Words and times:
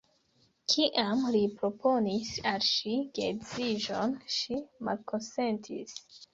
Kiam 0.71 1.21
li 1.35 1.41
proponis 1.59 2.33
al 2.53 2.65
ŝi 2.71 2.97
geedziĝon, 3.21 4.19
ŝi 4.41 4.61
malkonsentis. 4.91 5.99